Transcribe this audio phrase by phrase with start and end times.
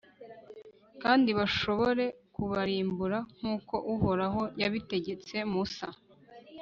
[1.01, 2.05] kandi bashobore
[2.35, 5.87] kubarimbura nk'uko uhoraho yabitegetse musa